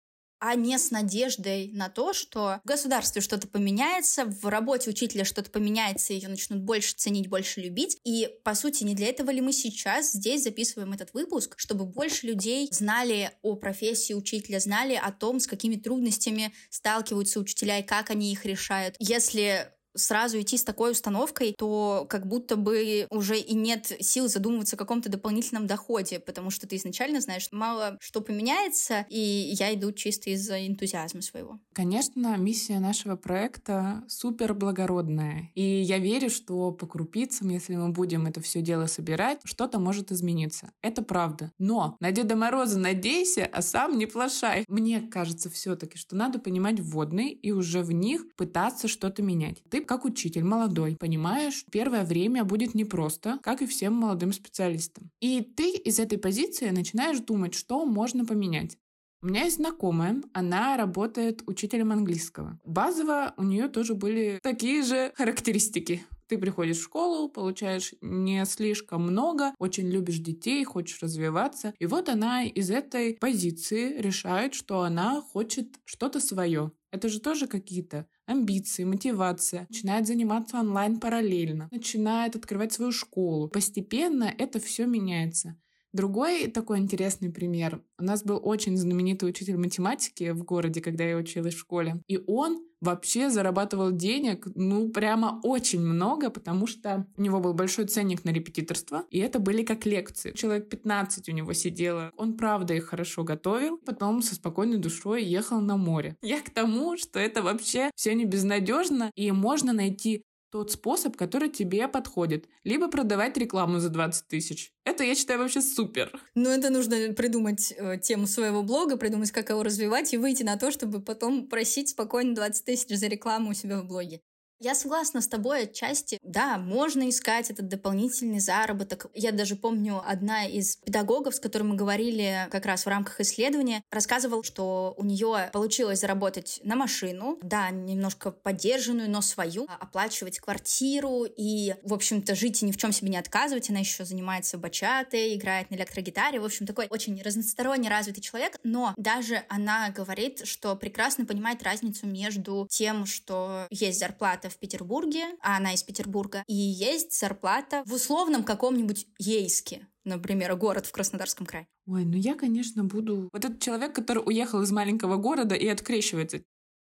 а 0.48 0.54
не 0.54 0.78
с 0.78 0.92
надеждой 0.92 1.72
на 1.74 1.90
то, 1.90 2.14
что 2.14 2.60
в 2.64 2.68
государстве 2.68 3.20
что-то 3.20 3.48
поменяется, 3.48 4.26
в 4.26 4.46
работе 4.46 4.92
учителя 4.92 5.26
что-то 5.26 5.50
поменяется, 5.50 6.14
ее 6.14 6.28
начнут 6.28 6.60
больше 6.60 6.94
ценить, 6.96 7.28
больше 7.28 7.62
любить. 7.62 7.98
И, 8.04 8.30
по 8.44 8.54
сути, 8.54 8.84
не 8.84 8.94
для 8.94 9.08
этого 9.08 9.32
ли 9.32 9.42
мы 9.42 9.52
сейчас 9.52 10.12
здесь 10.12 10.44
записываем 10.44 10.94
этот 10.94 11.16
выпуск, 11.16 11.56
чтобы 11.58 11.86
больше 11.86 12.28
людей 12.28 12.70
знали 12.72 13.32
о 13.42 13.56
профессии 13.56 14.14
учителя, 14.14 14.60
знали 14.60 14.94
о 14.94 15.12
том, 15.12 15.40
с 15.40 15.48
какими 15.48 15.78
трудностями 15.78 16.54
сталкиваются 16.70 17.40
учителя 17.40 17.80
и 17.80 17.84
как 17.84 18.12
они 18.12 18.32
их 18.32 18.46
решают. 18.46 18.96
Если 19.00 19.72
сразу 19.96 20.40
идти 20.40 20.58
с 20.58 20.64
такой 20.64 20.92
установкой, 20.92 21.56
то 21.58 22.06
как 22.10 22.28
будто 22.28 22.56
бы 22.56 23.08
уже 23.10 23.38
и 23.38 23.56
нет 23.56 23.92
сил 24.00 24.28
задумываться 24.28 24.76
о 24.76 24.80
каком-то 24.80 25.10
дополнительном 25.10 25.68
доходе, 25.68 26.20
потому 26.20 26.50
что 26.50 26.68
ты 26.68 26.76
изначально 26.76 27.22
знаешь, 27.22 27.50
мало 27.52 27.98
что 28.00 28.22
поменяется, 28.22 29.06
и 29.10 29.20
я 29.20 29.74
иду 29.74 29.92
чисто 29.92 30.30
из-за 30.32 30.68
энтузиазма 30.68 31.22
своего. 31.22 31.60
Конечно, 31.74 32.36
миссия 32.38 32.80
нашего 32.80 33.16
проекта 33.16 34.04
супер 34.08 34.54
благородная, 34.54 35.52
и 35.56 35.62
я 35.62 36.00
верю, 36.00 36.30
что 36.30 36.72
по 36.72 36.86
крупицам, 36.86 37.50
если 37.50 37.76
мы 37.76 37.90
будем 37.90 38.26
это 38.26 38.42
все 38.42 38.62
дело 38.62 38.88
собирать, 38.88 39.40
что-то 39.44 39.80
может 39.80 40.12
измениться. 40.12 40.72
Это 40.82 41.02
правда. 41.02 41.52
Но 41.58 41.96
на 42.00 42.12
Деда 42.12 42.36
Мороза 42.36 42.80
надейся, 42.80 43.50
а 43.52 43.62
сам 43.62 43.98
не 43.98 44.06
плашай. 44.06 44.66
Мне 44.68 45.02
кажется 45.02 45.50
все-таки, 45.50 45.98
что 45.98 46.16
надо 46.16 46.40
понимать 46.40 46.80
вводные 46.80 47.34
и 47.34 47.52
уже 47.52 47.82
в 47.82 47.92
них 47.92 48.26
пытаться 48.36 48.88
что-то 48.88 49.22
менять. 49.22 49.64
Ты 49.70 49.85
как 49.86 50.06
учитель, 50.06 50.44
молодой, 50.44 50.98
понимаешь, 51.00 51.66
первое 51.72 52.04
время 52.04 52.44
будет 52.44 52.76
непросто, 52.76 53.40
как 53.42 53.62
и 53.62 53.68
всем 53.68 53.94
молодым 53.94 54.34
специалистам. 54.34 55.10
И 55.22 55.42
ты 55.42 55.72
из 55.72 56.00
этой 56.00 56.18
позиции 56.18 56.70
начинаешь 56.70 57.20
думать, 57.20 57.54
что 57.54 57.86
можно 57.86 58.26
поменять. 58.26 58.78
У 59.22 59.28
меня 59.28 59.46
есть 59.46 59.56
знакомая, 59.56 60.22
она 60.34 60.78
работает 60.78 61.42
учителем 61.48 61.92
английского. 61.92 62.60
Базово 62.64 63.34
у 63.38 63.44
нее 63.44 63.70
тоже 63.70 63.96
были 63.96 64.40
такие 64.44 64.84
же 64.84 65.12
характеристики. 65.16 66.04
Ты 66.28 66.38
приходишь 66.38 66.78
в 66.78 66.84
школу, 66.84 67.30
получаешь 67.30 67.94
не 68.02 68.46
слишком 68.46 69.04
много, 69.04 69.54
очень 69.58 69.90
любишь 69.90 70.20
детей, 70.20 70.64
хочешь 70.64 71.02
развиваться. 71.02 71.74
И 71.80 71.86
вот 71.86 72.10
она 72.10 72.44
из 72.44 72.70
этой 72.70 73.16
позиции 73.16 74.00
решает, 74.00 74.54
что 74.54 74.82
она 74.82 75.22
хочет 75.22 75.80
что-то 75.86 76.20
свое. 76.20 76.72
Это 76.92 77.10
же 77.10 77.20
тоже 77.20 77.48
какие-то 77.48 78.08
амбиции, 78.26 78.84
мотивация, 78.84 79.66
начинает 79.70 80.08
заниматься 80.08 80.60
онлайн 80.60 81.00
параллельно, 81.00 81.68
начинает 81.72 82.36
открывать 82.36 82.74
свою 82.74 82.92
школу. 82.92 83.50
Постепенно 83.50 84.34
это 84.38 84.60
все 84.60 84.86
меняется. 84.86 85.58
Другой 85.96 86.48
такой 86.48 86.80
интересный 86.80 87.32
пример. 87.32 87.82
У 87.98 88.04
нас 88.04 88.22
был 88.22 88.38
очень 88.44 88.76
знаменитый 88.76 89.30
учитель 89.30 89.56
математики 89.56 90.32
в 90.32 90.44
городе, 90.44 90.82
когда 90.82 91.06
я 91.06 91.16
училась 91.16 91.54
в 91.54 91.60
школе. 91.60 92.02
И 92.08 92.20
он 92.28 92.66
вообще 92.82 93.30
зарабатывал 93.30 93.94
денег, 93.94 94.46
ну, 94.56 94.90
прямо 94.90 95.40
очень 95.42 95.80
много, 95.80 96.30
потому 96.30 96.68
что 96.68 97.08
у 97.16 97.22
него 97.22 97.40
был 97.40 97.54
большой 97.54 97.86
ценник 97.86 98.26
на 98.26 98.32
репетиторство, 98.32 99.06
и 99.10 99.20
это 99.20 99.40
были 99.40 99.64
как 99.64 99.86
лекции. 99.86 100.34
Человек 100.34 100.68
15 100.68 101.30
у 101.30 101.32
него 101.32 101.54
сидело. 101.54 102.12
Он, 102.18 102.36
правда, 102.36 102.74
их 102.74 102.88
хорошо 102.88 103.24
готовил, 103.24 103.78
потом 103.78 104.22
со 104.22 104.36
спокойной 104.36 104.78
душой 104.78 105.24
ехал 105.24 105.62
на 105.62 105.78
море. 105.78 106.18
Я 106.22 106.42
к 106.42 106.50
тому, 106.50 106.98
что 106.98 107.20
это 107.20 107.42
вообще 107.42 107.90
все 107.96 108.14
не 108.16 108.26
безнадежно, 108.26 109.12
и 109.16 109.32
можно 109.32 109.72
найти 109.72 110.24
тот 110.56 110.72
способ, 110.72 111.18
который 111.18 111.50
тебе 111.50 111.86
подходит. 111.90 112.48
Либо 112.64 112.88
продавать 112.88 113.36
рекламу 113.36 113.80
за 113.80 113.90
20 113.90 114.30
тысяч. 114.30 114.72
Это, 114.86 115.04
я 115.04 115.14
считаю, 115.14 115.40
вообще 115.40 115.60
супер. 115.60 116.18
Ну, 116.34 116.50
это 116.50 116.70
нужно 116.70 117.12
придумать 117.12 117.74
э, 117.76 117.98
тему 117.98 118.26
своего 118.26 118.64
блога, 118.64 118.96
придумать, 118.96 119.32
как 119.32 119.50
его 119.50 119.64
развивать 119.64 120.14
и 120.14 120.18
выйти 120.18 120.44
на 120.44 120.56
то, 120.56 120.72
чтобы 120.72 121.02
потом 121.02 121.50
просить 121.50 121.90
спокойно 121.90 122.36
20 122.36 122.64
тысяч 122.64 122.98
за 122.98 123.08
рекламу 123.08 123.50
у 123.50 123.54
себя 123.54 123.82
в 123.82 123.86
блоге. 123.86 124.22
Я 124.60 124.74
согласна 124.74 125.20
с 125.22 125.28
тобой 125.28 125.64
отчасти. 125.64 126.18
Да, 126.24 126.58
можно 126.58 127.10
искать 127.10 127.50
этот 127.50 127.68
дополнительный 127.68 128.40
заработок. 128.40 129.08
Я 129.14 129.34
даже 129.34 129.58
помню, 129.58 130.02
одна 130.06 130.46
из 130.46 130.78
педагогов, 130.78 131.36
с 131.36 131.40
которой 131.42 131.64
мы 131.64 131.76
говорили 131.76 132.48
как 132.52 132.66
раз 132.66 132.86
в 132.86 132.90
рамках 132.90 133.20
исследования, 133.20 133.84
рассказывал, 133.92 134.44
что 134.44 134.94
у 134.98 135.04
нее 135.04 135.50
получилось 135.52 136.00
заработать 136.00 136.62
на 136.64 136.78
машину, 136.78 137.38
да, 137.42 137.70
немножко 137.70 138.32
поддержанную, 138.32 139.10
но 139.10 139.22
свою, 139.22 139.68
оплачивать 139.80 140.40
квартиру 140.40 141.26
и, 141.26 141.76
в 141.84 141.94
общем-то, 141.94 142.34
жить 142.34 142.64
и 142.64 142.66
ни 142.66 142.72
в 142.72 142.78
чем 142.78 142.94
себе 142.94 143.10
не 143.10 143.18
отказывать. 143.18 143.70
Она 143.70 143.80
еще 143.80 144.06
занимается 144.06 144.58
бачатой, 144.58 145.36
играет 145.36 145.70
на 145.70 145.76
электрогитаре. 145.76 146.40
В 146.40 146.46
общем, 146.46 146.66
такой 146.66 146.88
очень 146.90 147.22
разносторонне 147.22 147.90
развитый 147.90 148.24
человек. 148.24 148.58
Но 148.64 148.94
даже 148.96 149.44
она 149.50 149.90
говорит, 149.90 150.48
что 150.48 150.76
прекрасно 150.78 151.26
понимает 151.26 151.62
разницу 151.62 152.08
между 152.08 152.68
тем, 152.70 153.06
что 153.06 153.68
есть 153.70 154.00
зарплата 154.00 154.45
зарплата 154.46 154.50
в 154.50 154.58
Петербурге, 154.58 155.24
а 155.42 155.58
она 155.58 155.74
из 155.74 155.84
Петербурга, 155.84 156.44
и 156.48 156.54
есть 156.54 157.18
зарплата 157.20 157.84
в 157.86 157.94
условном 157.94 158.44
каком-нибудь 158.44 159.08
Ейске, 159.20 159.88
например, 160.04 160.56
город 160.56 160.86
в 160.86 160.92
Краснодарском 160.92 161.46
крае. 161.46 161.68
Ой, 161.88 162.06
ну 162.06 162.18
я, 162.18 162.36
конечно, 162.36 162.84
буду... 162.84 163.30
Вот 163.32 163.46
этот 163.46 163.62
человек, 163.62 163.94
который 163.94 164.24
уехал 164.26 164.62
из 164.62 164.72
маленького 164.72 165.18
города 165.18 165.56
и 165.56 165.68
открещивается. 165.68 166.42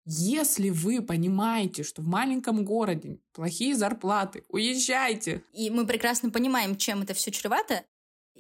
Если 0.07 0.71
вы 0.71 1.03
понимаете, 1.03 1.83
что 1.83 2.03
в 2.03 2.07
маленьком 2.07 2.65
городе 2.65 3.19
плохие 3.33 3.75
зарплаты, 3.75 4.45
уезжайте. 4.49 5.43
И 5.53 5.71
мы 5.71 5.87
прекрасно 5.87 6.31
понимаем, 6.31 6.77
чем 6.77 7.03
это 7.03 7.13
все 7.13 7.31
чревато, 7.31 7.85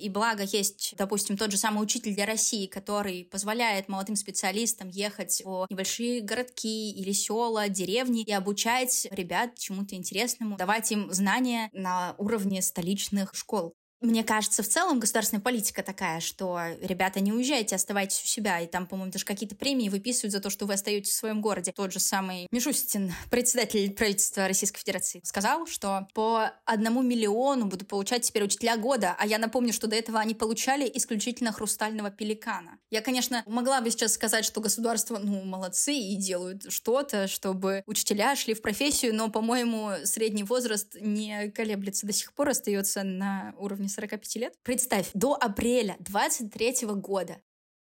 и 0.00 0.09
благо 0.09 0.42
есть, 0.42 0.95
допустим, 0.97 1.37
тот 1.37 1.50
же 1.50 1.57
самый 1.57 1.83
учитель 1.83 2.14
для 2.14 2.26
России, 2.26 2.66
который 2.66 3.25
позволяет 3.25 3.88
молодым 3.88 4.16
специалистам 4.16 4.88
ехать 4.88 5.42
в 5.45 5.66
небольшие 5.71 6.21
городки 6.21 6.90
или 6.90 7.12
села, 7.12 7.69
деревни 7.69 8.23
и 8.23 8.33
обучать 8.33 9.07
ребят 9.11 9.59
чему-то 9.59 9.95
интересному, 9.95 10.57
давать 10.57 10.90
им 10.92 11.12
знания 11.12 11.71
на 11.73 12.14
уровне 12.19 12.62
столичных 12.62 13.35
школ. 13.35 13.75
Мне 14.00 14.25
кажется, 14.25 14.62
в 14.62 14.69
целом 14.69 14.99
государственная 14.99 15.42
политика 15.42 15.83
такая, 15.83 16.21
что 16.21 16.59
ребята, 16.80 17.21
не 17.21 17.35
уезжайте, 17.35 17.76
оставайтесь 17.76 18.23
у 18.25 18.26
себя. 18.26 18.59
И 18.61 18.66
там, 18.66 18.87
по-моему, 18.87 19.12
даже 19.12 19.26
какие-то 19.26 19.54
премии 19.57 19.90
выписывают 19.90 20.33
за 20.33 20.40
то, 20.40 20.49
что 20.49 20.64
вы 20.64 20.75
остаетесь 20.75 21.11
в 21.11 21.16
своем 21.16 21.42
городе. 21.42 21.73
Тот 21.73 21.92
же 21.92 22.00
самый 22.00 22.47
Мишустин, 22.50 23.12
председатель 23.30 23.92
правительства 23.92 24.49
Российской 24.49 24.80
Федерации, 24.80 25.21
сказал, 25.23 25.66
что 25.66 26.09
по 26.14 26.50
одному 26.64 27.02
миллиону 27.02 27.66
буду 27.66 27.85
получать 27.85 28.23
теперь 28.23 28.45
учителя 28.45 28.78
года. 28.78 29.14
А 29.19 29.26
я 29.26 29.37
напомню, 29.37 29.75
что 29.75 29.87
до 29.87 29.97
этого 29.97 30.19
они 30.19 30.35
получали 30.35 30.90
исключительно 30.95 31.52
хрустального 31.52 32.11
пеликана. 32.11 32.78
Я, 32.88 33.02
конечно, 33.02 33.42
могла 33.47 33.83
бы 33.83 33.90
сейчас 33.90 34.14
сказать, 34.14 34.47
что 34.47 34.62
государство, 34.62 35.19
ну, 35.19 35.45
молодцы 35.45 35.92
и 35.92 36.16
делают 36.16 36.73
что-то, 36.73 37.28
чтобы 37.28 37.83
учителя 37.85 38.35
шли 38.35 38.54
в 38.54 38.62
профессию, 38.62 39.14
но, 39.14 39.30
по-моему, 39.30 39.90
средний 40.04 40.45
возраст 40.45 40.97
не 40.99 41.50
колеблется 41.50 42.07
до 42.07 42.14
сих 42.14 42.33
пор, 42.33 42.49
остается 42.49 43.02
на 43.02 43.54
уровне 43.59 43.89
45 43.90 44.37
лет. 44.37 44.54
Представь, 44.62 45.11
до 45.14 45.35
апреля 45.35 45.97
23 46.00 46.87
года 46.94 47.40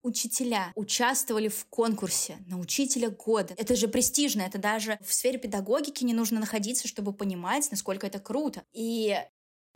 учителя 0.03 0.71
участвовали 0.75 1.47
в 1.47 1.65
конкурсе 1.65 2.37
на 2.45 2.59
учителя 2.59 3.09
года. 3.09 3.53
Это 3.57 3.75
же 3.75 3.87
престижно, 3.87 4.41
это 4.41 4.57
даже 4.57 4.99
в 5.01 5.13
сфере 5.13 5.39
педагогики 5.39 6.03
не 6.03 6.13
нужно 6.13 6.39
находиться, 6.39 6.87
чтобы 6.87 7.13
понимать, 7.13 7.71
насколько 7.71 8.05
это 8.05 8.19
круто. 8.19 8.63
И 8.73 9.17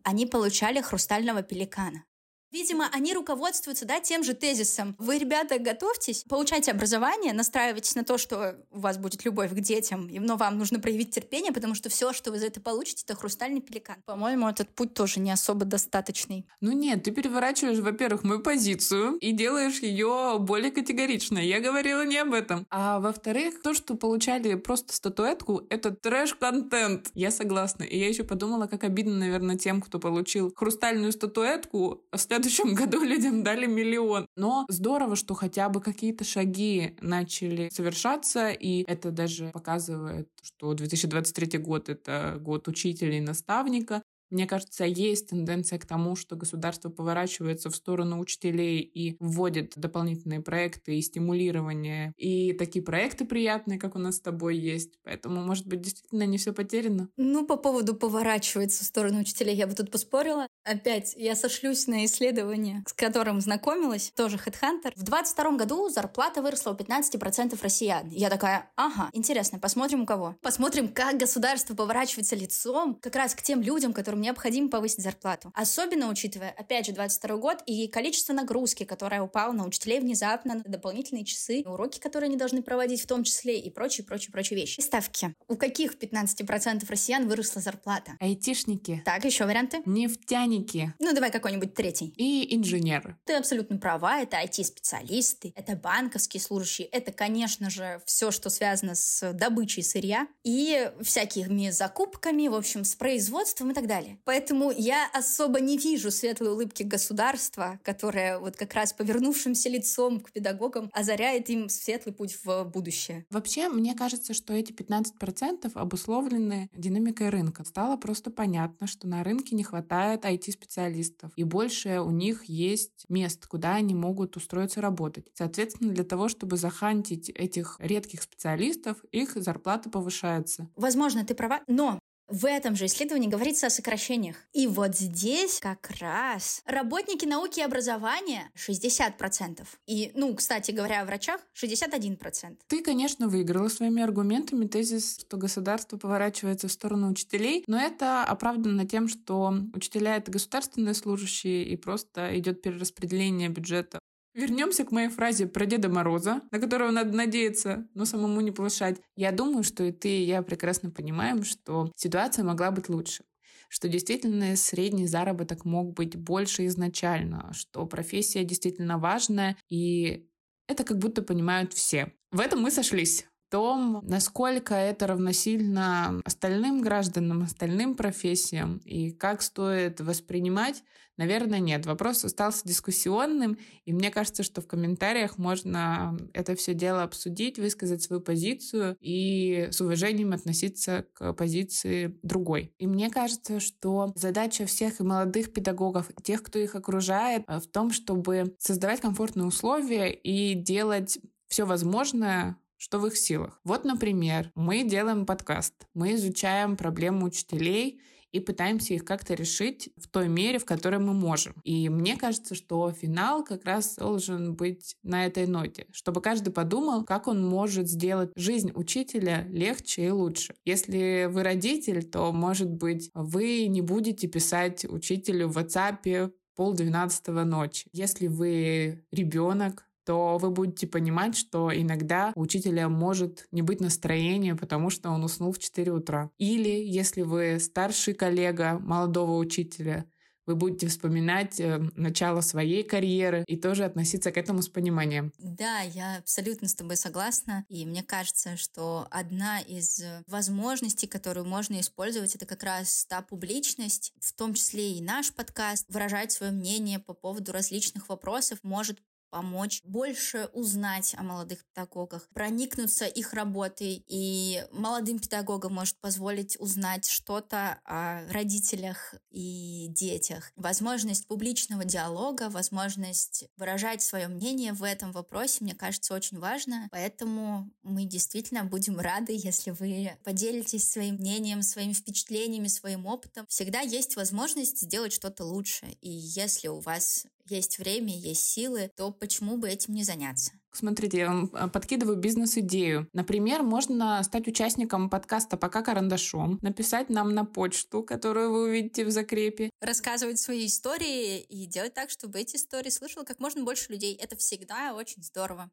они 0.03 0.25
получали 0.25 0.81
хрустального 0.81 1.41
пеликана. 1.41 2.03
Видимо, 2.51 2.87
они 2.91 3.13
руководствуются 3.13 3.85
да, 3.85 3.99
тем 3.99 4.23
же 4.23 4.33
тезисом. 4.33 4.95
Вы, 4.97 5.17
ребята, 5.17 5.59
готовьтесь, 5.59 6.23
получайте 6.27 6.71
образование, 6.71 7.33
настраивайтесь 7.33 7.95
на 7.95 8.03
то, 8.03 8.17
что 8.17 8.57
у 8.71 8.79
вас 8.79 8.97
будет 8.97 9.25
любовь 9.25 9.51
к 9.51 9.59
детям, 9.59 10.07
но 10.09 10.37
вам 10.37 10.57
нужно 10.57 10.79
проявить 10.79 11.11
терпение, 11.11 11.51
потому 11.51 11.75
что 11.75 11.89
все, 11.89 12.13
что 12.13 12.31
вы 12.31 12.39
за 12.39 12.47
это 12.47 12.61
получите, 12.61 13.03
это 13.05 13.19
хрустальный 13.19 13.61
пеликан. 13.61 13.97
По-моему, 14.05 14.47
этот 14.47 14.69
путь 14.69 14.93
тоже 14.93 15.19
не 15.19 15.31
особо 15.31 15.65
достаточный. 15.65 16.45
Ну 16.61 16.71
нет, 16.71 17.03
ты 17.03 17.11
переворачиваешь, 17.11 17.79
во-первых, 17.79 18.23
мою 18.23 18.41
позицию 18.41 19.17
и 19.17 19.31
делаешь 19.31 19.79
ее 19.79 20.37
более 20.39 20.71
категоричной. 20.71 21.47
Я 21.47 21.59
говорила 21.59 22.05
не 22.05 22.17
об 22.17 22.33
этом. 22.33 22.65
А 22.69 22.99
во-вторых, 22.99 23.61
то, 23.61 23.73
что 23.73 23.95
получали 23.95 24.55
просто 24.55 24.93
статуэтку, 24.93 25.63
это 25.69 25.91
трэш-контент. 25.91 27.11
Я 27.13 27.31
согласна. 27.31 27.83
И 27.83 27.97
я 27.97 28.07
еще 28.07 28.23
подумала, 28.23 28.67
как 28.67 28.83
обидно, 28.83 29.15
наверное, 29.15 29.57
тем, 29.57 29.81
кто 29.81 29.99
получил 29.99 30.53
хрустальную 30.55 31.11
статуэтку, 31.11 32.03
следующем 32.43 32.73
году 32.75 33.03
людям 33.03 33.43
дали 33.43 33.65
миллион. 33.65 34.27
Но 34.35 34.65
здорово, 34.69 35.15
что 35.15 35.33
хотя 35.33 35.69
бы 35.69 35.81
какие-то 35.81 36.23
шаги 36.23 36.95
начали 37.01 37.69
совершаться, 37.71 38.49
и 38.49 38.83
это 38.87 39.11
даже 39.11 39.49
показывает, 39.53 40.29
что 40.41 40.73
2023 40.73 41.59
год— 41.59 41.89
это 41.89 42.37
год 42.39 42.67
учителя 42.67 43.17
и 43.17 43.21
наставника, 43.21 44.01
мне 44.29 44.45
кажется, 44.45 44.85
есть 44.85 45.29
тенденция 45.29 45.79
к 45.79 45.85
тому, 45.85 46.15
что 46.15 46.35
государство 46.35 46.89
поворачивается 46.89 47.69
в 47.69 47.75
сторону 47.75 48.19
учителей 48.19 48.79
и 48.79 49.15
вводит 49.19 49.73
дополнительные 49.75 50.41
проекты 50.41 50.97
и 50.97 51.01
стимулирование. 51.01 52.13
И 52.17 52.53
такие 52.53 52.83
проекты 52.83 53.25
приятные, 53.25 53.79
как 53.79 53.95
у 53.95 53.99
нас 53.99 54.17
с 54.17 54.21
тобой 54.21 54.57
есть. 54.57 54.99
Поэтому, 55.03 55.41
может 55.41 55.67
быть, 55.67 55.81
действительно 55.81 56.23
не 56.23 56.37
все 56.37 56.53
потеряно. 56.53 57.09
Ну, 57.17 57.45
по 57.45 57.57
поводу 57.57 57.95
поворачивается 57.95 58.83
в 58.83 58.87
сторону 58.87 59.19
учителей, 59.19 59.55
я 59.55 59.67
бы 59.67 59.73
тут 59.73 59.91
поспорила. 59.91 60.47
Опять, 60.63 61.13
я 61.15 61.35
сошлюсь 61.35 61.87
на 61.87 62.05
исследование, 62.05 62.83
с 62.87 62.93
которым 62.93 63.39
знакомилась, 63.41 64.11
тоже 64.15 64.37
HeadHunter. 64.37 64.91
В 64.95 65.03
22 65.03 65.57
году 65.57 65.89
зарплата 65.89 66.41
выросла 66.41 66.71
у 66.71 66.75
15% 66.75 67.57
россиян. 67.61 68.07
Я 68.09 68.29
такая, 68.29 68.69
ага, 68.75 69.09
интересно, 69.13 69.59
посмотрим 69.59 70.01
у 70.01 70.05
кого. 70.05 70.35
Посмотрим, 70.41 70.89
как 70.89 71.17
государство 71.17 71.75
поворачивается 71.75 72.35
лицом 72.35 72.95
как 72.95 73.15
раз 73.15 73.35
к 73.35 73.41
тем 73.41 73.61
людям, 73.61 73.93
которым 73.93 74.16
которым 74.17 74.21
необходимо 74.21 74.69
повысить 74.69 75.03
зарплату. 75.03 75.51
Особенно 75.53 76.09
учитывая, 76.09 76.53
опять 76.57 76.85
же, 76.85 76.91
22 76.91 77.37
год 77.37 77.63
и 77.65 77.87
количество 77.87 78.33
нагрузки, 78.33 78.83
которое 78.83 79.21
упало 79.21 79.53
на 79.53 79.65
учителей 79.65 79.99
внезапно, 79.99 80.55
на 80.55 80.63
дополнительные 80.63 81.23
часы, 81.23 81.63
уроки, 81.65 81.99
которые 81.99 82.27
они 82.27 82.37
должны 82.37 82.61
проводить 82.61 83.01
в 83.01 83.07
том 83.07 83.23
числе 83.23 83.59
и 83.59 83.69
прочие, 83.69 84.05
прочие, 84.05 84.31
прочие 84.31 84.59
вещи. 84.59 84.81
ставки. 84.81 85.35
У 85.47 85.55
каких 85.55 85.95
15% 85.95 86.85
россиян 86.89 87.27
выросла 87.27 87.61
зарплата? 87.61 88.13
Айтишники. 88.19 89.01
Так, 89.05 89.25
еще 89.25 89.45
варианты? 89.45 89.81
Нефтяники. 89.85 90.93
Ну, 90.99 91.13
давай 91.13 91.31
какой-нибудь 91.31 91.73
третий. 91.73 92.13
И 92.17 92.55
инженеры. 92.55 93.17
Ты 93.25 93.33
абсолютно 93.33 93.77
права, 93.77 94.21
это 94.21 94.37
IT-специалисты, 94.37 95.53
это 95.55 95.75
банковские 95.75 96.41
служащие, 96.41 96.87
это, 96.87 97.11
конечно 97.11 97.69
же, 97.69 98.01
все, 98.05 98.31
что 98.31 98.49
связано 98.49 98.95
с 98.95 99.33
добычей 99.33 99.83
сырья 99.83 100.27
и 100.43 100.91
всякими 101.01 101.69
закупками, 101.69 102.47
в 102.47 102.55
общем, 102.55 102.83
с 102.83 102.95
производством 102.95 103.71
и 103.71 103.73
так 103.73 103.87
далее 103.87 104.06
далее. 104.07 104.19
Поэтому 104.25 104.71
я 104.71 105.09
особо 105.13 105.59
не 105.59 105.77
вижу 105.77 106.11
светлой 106.11 106.51
улыбки 106.51 106.83
государства, 106.83 107.79
которое 107.83 108.39
вот 108.39 108.55
как 108.55 108.73
раз 108.73 108.93
повернувшимся 108.93 109.69
лицом 109.69 110.19
к 110.19 110.31
педагогам 110.31 110.89
озаряет 110.93 111.49
им 111.49 111.69
светлый 111.69 112.13
путь 112.13 112.37
в 112.43 112.63
будущее. 112.65 113.25
Вообще, 113.29 113.69
мне 113.69 113.95
кажется, 113.95 114.33
что 114.33 114.53
эти 114.53 114.71
15% 114.71 115.71
обусловлены 115.73 116.69
динамикой 116.73 117.29
рынка. 117.29 117.63
Стало 117.63 117.97
просто 117.97 118.31
понятно, 118.31 118.87
что 118.87 119.07
на 119.07 119.23
рынке 119.23 119.55
не 119.55 119.63
хватает 119.63 120.25
IT-специалистов, 120.25 121.31
и 121.35 121.43
больше 121.43 121.99
у 121.99 122.11
них 122.11 122.45
есть 122.45 123.05
мест, 123.09 123.45
куда 123.47 123.75
они 123.75 123.93
могут 123.95 124.35
устроиться 124.37 124.81
работать. 124.81 125.27
Соответственно, 125.33 125.93
для 125.93 126.03
того, 126.03 126.29
чтобы 126.29 126.57
захантить 126.57 127.29
этих 127.29 127.77
редких 127.79 128.21
специалистов, 128.21 128.97
их 129.11 129.33
зарплата 129.35 129.89
повышается. 129.89 130.69
Возможно, 130.75 131.25
ты 131.25 131.35
права, 131.35 131.61
но 131.67 131.99
в 132.27 132.45
этом 132.45 132.75
же 132.75 132.85
исследовании 132.85 133.27
говорится 133.27 133.67
о 133.67 133.69
сокращениях. 133.69 134.35
И 134.53 134.67
вот 134.67 134.95
здесь 134.95 135.59
как 135.59 135.89
раз 135.99 136.61
работники 136.65 137.25
науки 137.25 137.59
и 137.59 137.63
образования 137.63 138.51
60%. 138.55 139.65
И, 139.85 140.11
ну, 140.15 140.35
кстати 140.35 140.71
говоря, 140.71 141.01
о 141.01 141.05
врачах 141.05 141.41
61%. 141.55 142.57
Ты, 142.67 142.83
конечно, 142.83 143.27
выиграла 143.27 143.69
своими 143.69 144.01
аргументами 144.01 144.65
тезис, 144.65 145.19
что 145.21 145.37
государство 145.37 145.97
поворачивается 145.97 146.67
в 146.67 146.71
сторону 146.71 147.09
учителей, 147.09 147.63
но 147.67 147.79
это 147.79 148.23
оправдано 148.23 148.85
тем, 148.85 149.07
что 149.07 149.53
учителя— 149.73 150.15
это 150.17 150.31
государственные 150.31 150.93
служащие, 150.93 151.63
и 151.63 151.75
просто 151.77 152.37
идет 152.37 152.61
перераспределение 152.61 153.49
бюджета 153.49 153.99
Вернемся 154.37 154.85
к 154.85 154.91
моей 154.91 155.09
фразе 155.09 155.47
про 155.47 155.65
Деда 155.65 155.89
Мороза, 155.89 156.43
на 156.51 156.59
которого 156.59 156.91
надо 156.91 157.11
надеяться, 157.11 157.87
но 157.95 158.05
самому 158.05 158.39
не 158.41 158.51
повышать. 158.51 159.01
Я 159.15 159.31
думаю, 159.31 159.63
что 159.63 159.83
и 159.83 159.91
ты, 159.91 160.09
и 160.09 160.25
я 160.25 160.43
прекрасно 160.43 160.91
понимаем, 160.91 161.43
что 161.43 161.91
ситуация 161.95 162.45
могла 162.45 162.71
быть 162.71 162.87
лучше 162.87 163.23
что 163.69 163.89
действительно 163.89 164.55
средний 164.55 165.07
заработок 165.07 165.65
мог 165.65 165.93
быть 165.93 166.15
больше 166.15 166.67
изначально, 166.67 167.51
что 167.51 167.85
профессия 167.85 168.45
действительно 168.45 168.97
важная, 168.97 169.57
и 169.67 170.25
это 170.69 170.85
как 170.85 170.99
будто 170.99 171.21
понимают 171.21 171.73
все. 171.73 172.13
В 172.31 172.39
этом 172.39 172.61
мы 172.61 172.71
сошлись 172.71 173.25
том, 173.49 174.01
насколько 174.03 174.75
это 174.75 175.07
равносильно 175.07 176.21
остальным 176.25 176.81
гражданам, 176.81 177.43
остальным 177.43 177.95
профессиям 177.95 178.77
и 178.85 179.11
как 179.11 179.41
стоит 179.41 179.99
воспринимать, 180.01 180.83
наверное, 181.17 181.59
нет. 181.59 181.85
Вопрос 181.85 182.23
остался 182.23 182.67
дискуссионным, 182.67 183.57
и 183.85 183.93
мне 183.93 184.11
кажется, 184.11 184.43
что 184.43 184.61
в 184.61 184.67
комментариях 184.67 185.37
можно 185.37 186.17
это 186.33 186.55
все 186.55 186.73
дело 186.73 187.03
обсудить, 187.03 187.57
высказать 187.57 188.03
свою 188.03 188.21
позицию 188.21 188.95
и 188.99 189.67
с 189.71 189.81
уважением 189.81 190.33
относиться 190.33 191.05
к 191.13 191.33
позиции 191.33 192.17
другой. 192.21 192.73
И 192.77 192.87
мне 192.87 193.09
кажется, 193.09 193.59
что 193.59 194.13
задача 194.15 194.65
всех 194.65 194.99
и 194.99 195.03
молодых 195.03 195.53
педагогов, 195.53 196.11
тех, 196.23 196.43
кто 196.43 196.59
их 196.59 196.75
окружает, 196.75 197.43
в 197.47 197.67
том, 197.67 197.91
чтобы 197.91 198.55
создавать 198.59 199.01
комфортные 199.01 199.47
условия 199.47 200.11
и 200.11 200.53
делать 200.53 201.17
все 201.47 201.65
возможное 201.65 202.57
что 202.77 202.99
в 202.99 203.07
их 203.07 203.17
силах. 203.17 203.59
Вот, 203.63 203.83
например, 203.83 204.51
мы 204.55 204.83
делаем 204.83 205.25
подкаст, 205.25 205.73
мы 205.93 206.15
изучаем 206.15 206.77
проблемы 206.77 207.25
учителей 207.25 208.01
и 208.31 208.39
пытаемся 208.39 208.93
их 208.93 209.05
как-то 209.05 209.33
решить 209.33 209.89
в 209.97 210.07
той 210.09 210.27
мере, 210.27 210.59
в 210.59 210.65
которой 210.65 210.99
мы 210.99 211.13
можем. 211.13 211.53
И 211.63 211.89
мне 211.89 212.17
кажется, 212.17 212.55
что 212.55 212.91
финал 212.91 213.43
как 213.43 213.65
раз 213.65 213.95
должен 213.95 214.55
быть 214.55 214.95
на 215.01 215.25
этой 215.25 215.47
ноте, 215.47 215.87
чтобы 215.91 216.21
каждый 216.21 216.51
подумал, 216.51 217.03
как 217.05 217.27
он 217.27 217.43
может 217.43 217.87
сделать 217.87 218.31
жизнь 218.35 218.71
учителя 218.75 219.47
легче 219.49 220.07
и 220.07 220.09
лучше. 220.09 220.55
Если 220.65 221.27
вы 221.31 221.43
родитель, 221.43 222.03
то, 222.03 222.31
может 222.31 222.69
быть, 222.69 223.09
вы 223.13 223.65
не 223.67 223.81
будете 223.81 224.27
писать 224.27 224.85
учителю 224.85 225.47
в 225.47 225.57
WhatsApp 225.57 226.31
пол 226.55 226.73
двенадцатого 226.73 227.43
ночи. 227.43 227.87
Если 227.93 228.27
вы 228.27 229.05
ребенок, 229.11 229.85
то 230.07 230.37
вы 230.37 230.51
будете 230.51 230.87
понимать, 230.87 231.35
что 231.35 231.69
иногда 231.69 232.31
у 232.33 232.41
учителя 232.41 232.87
может 232.87 233.45
не 233.51 233.61
быть 233.61 233.81
настроения, 233.81 234.55
потому 234.55 234.89
что 234.89 235.09
он 235.09 235.21
уснул 235.25 235.51
в 235.51 235.59
4 235.59 235.91
утра. 235.91 236.31
Или 236.37 236.69
если 236.69 237.23
вы 237.23 237.59
старший 237.59 238.13
коллега 238.13 238.79
молодого 238.79 239.35
учителя, 239.37 240.05
вы 240.45 240.55
будете 240.55 240.87
вспоминать 240.87 241.59
э, 241.59 241.77
начало 241.95 242.39
своей 242.39 242.83
карьеры 242.83 243.43
и 243.47 243.57
тоже 243.57 243.83
относиться 243.83 244.31
к 244.31 244.37
этому 244.37 244.61
с 244.61 244.69
пониманием. 244.69 245.33
Да, 245.39 245.81
я 245.81 246.19
абсолютно 246.19 246.69
с 246.69 246.73
тобой 246.73 246.95
согласна. 246.95 247.65
И 247.67 247.85
мне 247.85 248.01
кажется, 248.01 248.55
что 248.55 249.07
одна 249.11 249.59
из 249.59 250.01
возможностей, 250.25 251.07
которую 251.07 251.45
можно 251.45 251.81
использовать, 251.81 252.33
это 252.33 252.45
как 252.45 252.63
раз 252.63 253.05
та 253.09 253.21
публичность, 253.21 254.13
в 254.21 254.31
том 254.31 254.53
числе 254.53 254.93
и 254.93 255.01
наш 255.01 255.33
подкаст, 255.33 255.85
выражать 255.89 256.31
свое 256.31 256.53
мнение 256.53 256.99
по 256.99 257.13
поводу 257.13 257.51
различных 257.51 258.07
вопросов 258.07 258.59
может 258.63 259.01
помочь 259.29 259.81
больше 259.83 260.49
узнать 260.53 261.15
о 261.17 261.23
молодых 261.23 261.65
педагогах, 261.65 262.27
проникнуться 262.33 263.05
их 263.05 263.33
работой, 263.33 264.03
и 264.07 264.63
молодым 264.71 265.19
педагогам 265.19 265.73
может 265.73 265.97
позволить 265.99 266.59
узнать 266.59 267.07
что-то 267.07 267.79
о 267.83 268.27
родителях 268.31 269.15
и 269.29 269.87
детях. 269.89 270.51
Возможность 270.55 271.27
публичного 271.27 271.85
диалога, 271.85 272.49
возможность 272.49 273.45
выражать 273.57 274.01
свое 274.01 274.27
мнение 274.27 274.73
в 274.73 274.83
этом 274.83 275.11
вопросе, 275.11 275.63
мне 275.63 275.75
кажется, 275.75 276.13
очень 276.13 276.39
важно, 276.39 276.87
поэтому 276.91 277.69
мы 277.83 278.05
действительно 278.05 278.63
будем 278.63 278.99
рады, 278.99 279.33
если 279.33 279.71
вы 279.71 280.17
поделитесь 280.23 280.89
своим 280.89 281.15
мнением, 281.15 281.61
своими 281.61 281.93
впечатлениями, 281.93 282.67
своим 282.67 283.05
опытом. 283.05 283.45
Всегда 283.47 283.81
есть 283.81 284.15
возможность 284.15 284.81
сделать 284.81 285.13
что-то 285.13 285.45
лучше, 285.45 285.85
и 286.01 286.09
если 286.09 286.67
у 286.67 286.79
вас 286.79 287.25
есть 287.49 287.79
время, 287.79 288.17
есть 288.17 288.45
силы, 288.45 288.91
то 288.95 289.11
почему 289.11 289.57
бы 289.57 289.69
этим 289.69 289.93
не 289.93 290.03
заняться? 290.03 290.51
Смотрите, 290.71 291.17
я 291.17 291.27
вам 291.27 291.49
а, 291.53 291.67
подкидываю 291.67 292.17
бизнес-идею. 292.17 293.07
Например, 293.13 293.63
можно 293.63 294.21
стать 294.23 294.47
участником 294.47 295.09
подкаста 295.09 295.57
«Пока 295.57 295.81
карандашом», 295.81 296.59
написать 296.61 297.09
нам 297.09 297.33
на 297.33 297.45
почту, 297.45 298.03
которую 298.03 298.51
вы 298.51 298.63
увидите 298.69 299.03
в 299.03 299.11
закрепе. 299.11 299.71
Рассказывать 299.81 300.39
свои 300.39 300.67
истории 300.67 301.39
и 301.39 301.65
делать 301.65 301.93
так, 301.93 302.09
чтобы 302.09 302.39
эти 302.39 302.57
истории 302.57 302.89
слышало 302.89 303.23
как 303.23 303.39
можно 303.39 303.63
больше 303.63 303.91
людей. 303.91 304.13
Это 304.15 304.35
всегда 304.35 304.93
очень 304.93 305.23
здорово. 305.23 305.71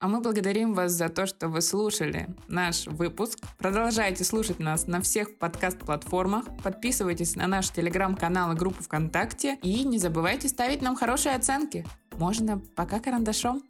А 0.00 0.08
мы 0.08 0.22
благодарим 0.22 0.72
вас 0.72 0.92
за 0.92 1.10
то, 1.10 1.26
что 1.26 1.48
вы 1.48 1.60
слушали 1.60 2.34
наш 2.48 2.86
выпуск. 2.86 3.38
Продолжайте 3.58 4.24
слушать 4.24 4.58
нас 4.58 4.86
на 4.86 5.02
всех 5.02 5.36
подкаст-платформах. 5.36 6.46
Подписывайтесь 6.64 7.36
на 7.36 7.46
наш 7.46 7.68
телеграм-канал 7.68 8.52
и 8.52 8.56
группу 8.56 8.82
ВКонтакте. 8.82 9.58
И 9.62 9.84
не 9.84 9.98
забывайте 9.98 10.48
ставить 10.48 10.80
нам 10.80 10.96
хорошие 10.96 11.34
оценки. 11.34 11.84
Можно 12.16 12.62
пока 12.76 12.98
карандашом. 12.98 13.62